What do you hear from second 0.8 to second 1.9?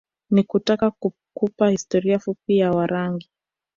kukupa